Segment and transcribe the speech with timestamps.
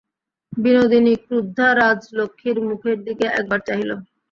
[0.53, 3.91] বিনোদিনী ক্রুদ্ধা রাজলক্ষ্মীর মুখের দিকে একবার চাহিল।